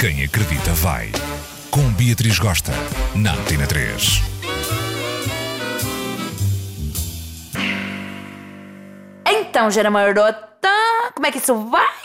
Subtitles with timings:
[0.00, 1.12] Quem acredita vai.
[1.70, 2.72] Com Beatriz Gosta,
[3.14, 4.22] na Antena 3.
[9.26, 10.70] Então, Gera Marota,
[11.14, 11.98] como é que isso vai?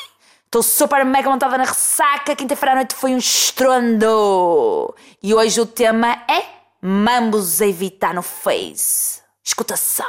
[0.43, 2.35] Estou super mega montada na ressaca.
[2.35, 4.93] Quinta-feira à noite foi um estrondo.
[5.23, 6.43] E hoje o tema é
[6.81, 9.21] mambos a evitar no Face.
[9.41, 10.03] Escuta só.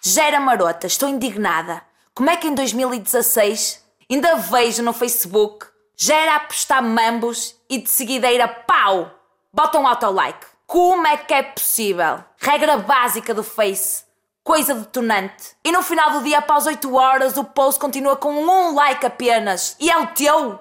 [0.00, 1.82] Gera Marota, estou indignada.
[2.14, 5.71] Como é que em 2016 ainda vejo no Facebook
[6.04, 9.08] Gera a postar mambos e de seguideira pau!
[9.52, 10.44] Bota um autolike.
[10.66, 12.18] Como é que é possível?
[12.38, 14.02] Regra básica do Face
[14.42, 15.54] coisa detonante.
[15.62, 19.76] E no final do dia, após 8 horas, o post continua com um like apenas.
[19.78, 20.58] E é o teu.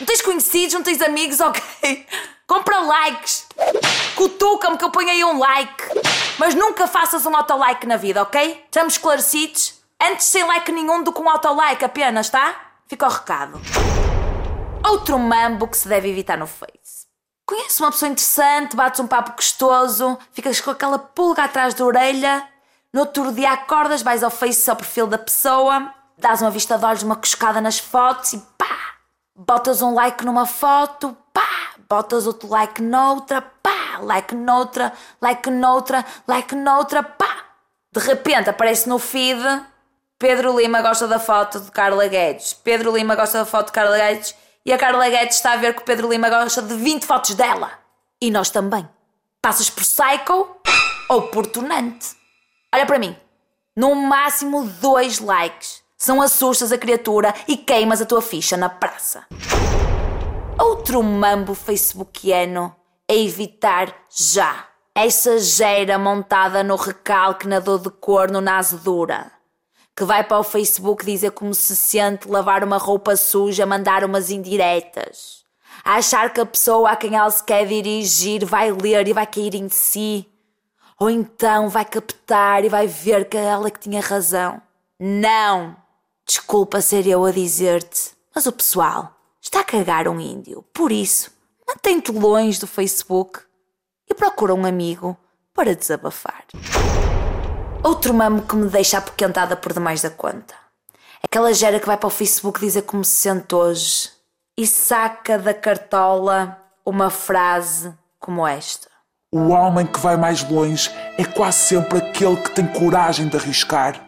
[0.00, 2.06] Não tens conhecidos, não tens amigos, ok?
[2.46, 3.46] Compra likes.
[4.16, 5.84] Cutuca-me que eu ponho aí um like.
[6.38, 8.64] Mas nunca faças um autolike na vida, ok?
[8.64, 9.74] Estamos esclarecidos?
[10.02, 12.58] Antes sem like nenhum do que um autolike apenas, tá?
[12.86, 13.60] Fica o recado.
[14.88, 17.06] Outro mambo que se deve evitar no Face.
[17.44, 22.48] Conheces uma pessoa interessante, bates um papo gostoso, ficas com aquela pulga atrás da orelha
[22.90, 26.86] no outro dia acordas, vais ao Face, ao perfil da pessoa, dás uma vista de
[26.86, 28.94] olhos, uma coscada nas fotos e pá!
[29.36, 31.74] Botas um like numa foto, pá!
[31.86, 33.98] Botas outro like noutra, pá!
[34.00, 37.44] Like noutra, like noutra, like noutra, pá!
[37.92, 39.38] De repente aparece no feed
[40.18, 42.52] Pedro Lima gosta da foto de Carla Guedes.
[42.52, 44.34] Pedro Lima gosta da foto de Carla Guedes
[44.68, 47.34] e a Carla Guedes está a ver que o Pedro Lima gosta de 20 fotos
[47.34, 47.70] dela.
[48.20, 48.86] E nós também.
[49.40, 50.46] Passas por psycho
[51.08, 52.14] ou por tunante.
[52.74, 53.16] Olha para mim.
[53.74, 55.82] No máximo dois likes.
[55.96, 59.24] São assustas a criatura e queimas a tua ficha na praça.
[60.60, 62.76] Outro mambo facebookiano
[63.08, 64.66] é evitar já.
[64.94, 69.32] Essa geira montada no recalque na dor de corno na azedura.
[69.98, 74.30] Que vai para o Facebook dizer como se sente lavar uma roupa suja, mandar umas
[74.30, 75.42] indiretas.
[75.84, 79.26] A achar que a pessoa a quem ela se quer dirigir vai ler e vai
[79.26, 80.24] cair em si
[81.00, 84.62] ou então vai captar e vai ver que é ela que tinha razão.
[85.00, 85.76] Não!
[86.24, 90.62] Desculpa ser eu a dizer-te, mas o pessoal está a cagar um índio.
[90.72, 91.32] Por isso,
[91.66, 93.40] mantém-te longe do Facebook
[94.08, 95.16] e procura um amigo
[95.52, 96.44] para desabafar.
[97.88, 100.54] Outro mamo que me deixa apoquentada por demais da conta.
[101.24, 104.10] Aquela gera que vai para o Facebook dizer como se sente hoje
[104.58, 107.90] e saca da cartola uma frase
[108.20, 108.88] como esta.
[109.32, 114.06] O homem que vai mais longe é quase sempre aquele que tem coragem de arriscar.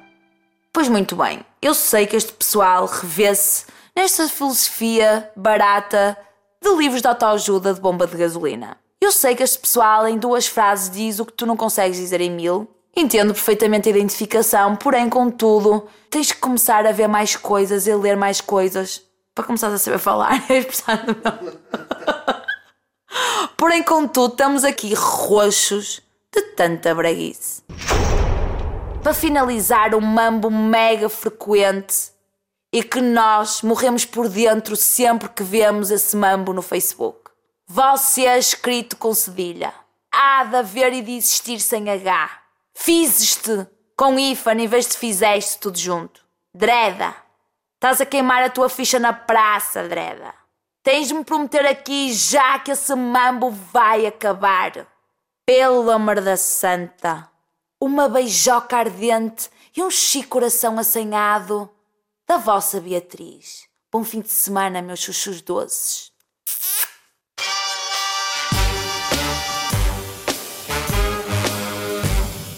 [0.75, 3.65] Pois muito bem, eu sei que este pessoal revê-se
[3.97, 6.19] nesta filosofia barata
[6.63, 8.77] de livros de autoajuda de bomba de gasolina.
[9.01, 12.21] Eu sei que este pessoal em duas frases diz o que tu não consegues dizer
[12.21, 12.69] em mil.
[12.97, 18.17] Entendo perfeitamente a identificação, porém, contudo, tens que começar a ver mais coisas e ler
[18.17, 19.03] mais coisas
[19.34, 20.43] para começar a saber falar.
[20.51, 20.65] É
[23.56, 26.01] Porém, contudo, estamos aqui roxos
[26.33, 27.62] de tanta braguice.
[29.03, 32.12] Para finalizar, um mambo mega frequente
[32.72, 37.31] e que nós morremos por dentro sempre que vemos esse mambo no Facebook.
[37.67, 39.72] Você é escrito com cedilha.
[40.12, 42.40] Há de haver e de existir sem H.
[42.83, 46.25] Fizeste com IFA em vez de fizeste tudo junto.
[46.55, 47.15] Dreda.
[47.75, 50.33] Estás a queimar a tua ficha na praça, Dreda.
[50.83, 54.87] Tens de me prometer aqui já que esse mambo vai acabar.
[55.45, 57.31] Pelo amor da santa,
[57.79, 61.71] uma beijoca ardente e um chico coração assanhado
[62.27, 63.69] da vossa Beatriz.
[63.93, 66.11] Bom fim de semana, meus chuchus doces.